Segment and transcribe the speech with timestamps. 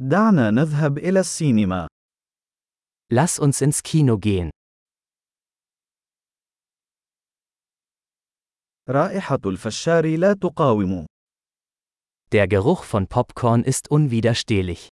[0.00, 1.88] دعنا نذهب إلى السينما.
[3.12, 4.50] Lass uns ins Kino gehen.
[8.88, 11.06] رائحة الفشار لا تقاوم.
[12.32, 14.88] Der Geruch von Popcorn ist unwiderstehlich.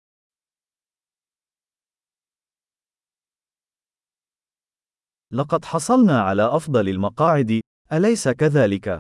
[5.31, 7.61] لقد حصلنا على أفضل المقاعد،
[7.91, 8.99] أليس كذلك؟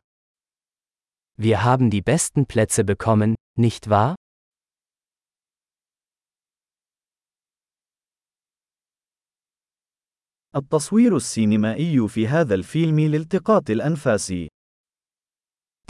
[1.37, 4.15] Wir haben die besten Plätze bekommen, nicht wahr?
[10.56, 14.32] التصوير السينمائي في هذا الفيلم لالتقاط الأنفاس.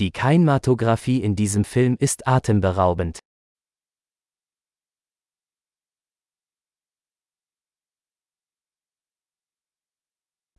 [0.01, 3.19] Die Kinematographie in diesem Film ist atemberaubend.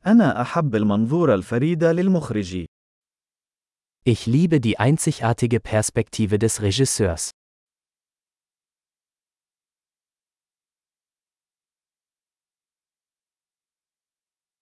[0.06, 2.66] أنا أحب المنظور الفريد للمخرج.
[4.04, 7.30] Ich liebe die einzigartige Perspektive des Regisseurs.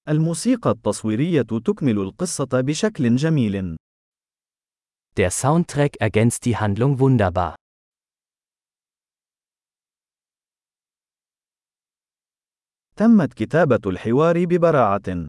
[0.09, 3.77] الموسيقى التصويرية تكمل القصة بشكل جميل.
[5.15, 7.55] Der Soundtrack ergänzt die Handlung wunderbar.
[12.95, 15.27] تمت كتابة الحوار ببراعة.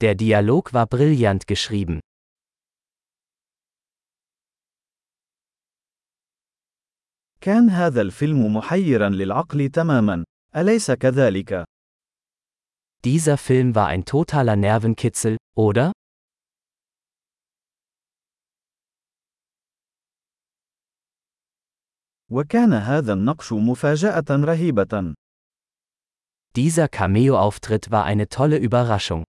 [0.00, 2.00] Der Dialog war brillant geschrieben.
[7.40, 10.24] كان هذا الفيلم محيرا للعقل تماما،
[10.56, 11.69] أليس كذلك؟
[13.03, 15.91] Dieser Film war ein totaler Nervenkitzel, oder?
[22.31, 25.13] وكان هذا النقش مفاجأة رهيبة.
[26.55, 29.23] Dieser Cameo-Auftritt war eine tolle Überraschung.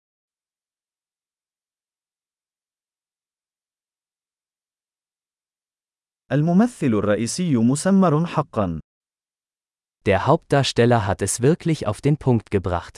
[6.31, 8.79] الممثل الرئيسي مسمر حقا.
[10.05, 12.96] Der Hauptdarsteller hat es wirklich auf den Punkt gebracht.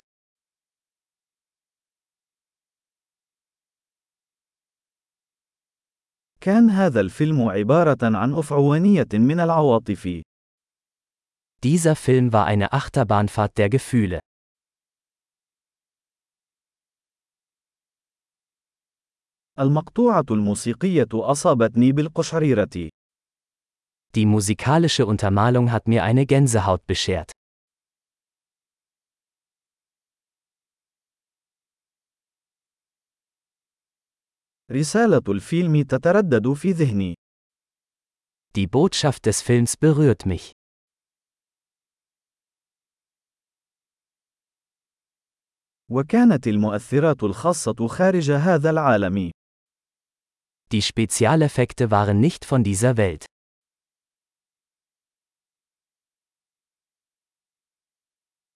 [6.40, 10.22] كان هذا الفيلم عبارة عن أفعوانية من العواطف.
[11.62, 14.20] Dieser Film war eine Achterbahnfahrt der Gefühle.
[19.58, 22.88] المقطوعة الموسيقية أصابتني بالقشعريرة.
[24.14, 27.32] Die musikalische Untermalung hat mir eine Gänsehaut beschert.
[34.72, 37.14] رسالة الفيلم تتردد في ذهني.
[38.54, 40.52] Die Botschaft des Films berührt mich.
[45.88, 49.30] وكانت المؤثرات الخاصة خارج هذا العالم.
[50.74, 53.24] Die Spezialeffekte waren nicht von dieser Welt.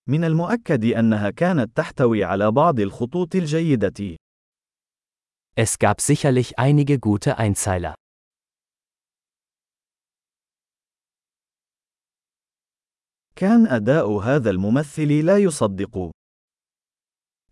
[0.09, 4.17] من المؤكد أنها كانت تحتوي على بعض الخطوط الجيدة.
[5.56, 7.96] Es gab sicherlich einige gute Einzeiler.
[13.36, 16.12] كان أداء هذا الممثل لا يصدق.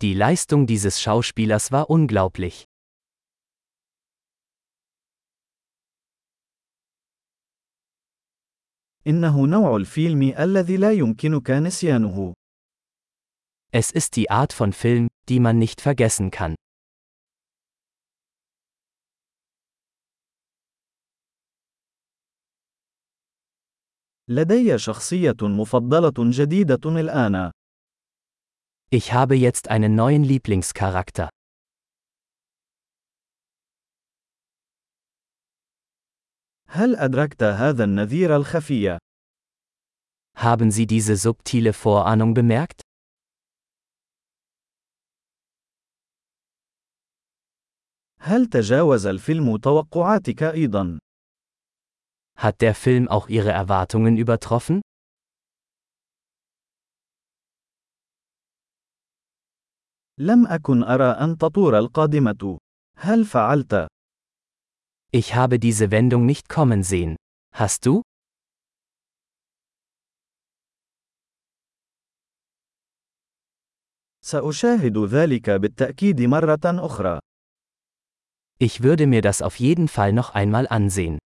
[0.02, 2.66] Die Leistung dieses Schauspielers war unglaublich.
[9.08, 12.34] إنه نوع الفيلم الذي لا يمكنك نسيانه.
[13.72, 16.56] Es ist die Art von Film, die man nicht vergessen kann.
[24.35, 27.51] لدي شخصية مفضلة جديدة الآن.
[28.95, 31.29] Ich habe jetzt einen neuen Lieblingscharakter.
[36.69, 38.99] هل أدركت هذا النذير الخفي؟
[40.37, 42.81] Haben Sie diese subtile Vorahnung bemerkt?
[48.21, 50.99] هل تجاوز الفيلم توقعاتك أيضا؟
[52.42, 54.82] Hat der Film auch Ihre Erwartungen übertroffen?
[60.20, 62.58] لم أكن أرى أن تطور القادمة.
[62.98, 63.88] هل فعلت؟
[65.12, 67.16] Ich habe diese Wendung nicht kommen sehen.
[67.54, 68.02] Hast du?
[74.22, 77.20] سأشاهد ذلك بالتأكيد مرة أخرى.
[78.60, 81.20] Ich würde mir das auf jeden Fall noch einmal ansehen.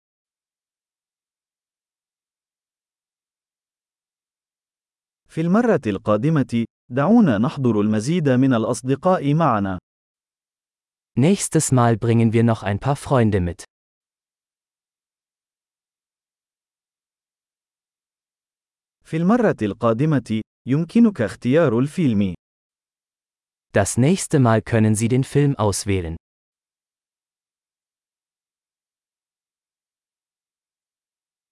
[5.33, 9.79] في المرة القادمة، دعونا نحضر المزيد من الأصدقاء معنا.
[11.21, 13.65] Nächstes Mal bringen wir noch ein paar Freunde mit.
[19.05, 22.35] في المرة القادمة، يمكنك اختيار الفيلم.
[23.73, 26.17] Das nächste Mal können Sie den Film auswählen.